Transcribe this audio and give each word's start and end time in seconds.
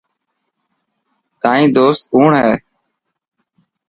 تائن 1.41 1.65
دوست 1.77 2.01
ڪوڻ 2.11 2.29
هي. 2.43 2.53